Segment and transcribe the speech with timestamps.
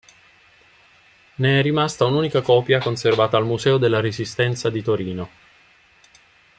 [1.35, 5.29] Ne è rimasta un'unica copia, conservata al Museo della Resistenza di Torino.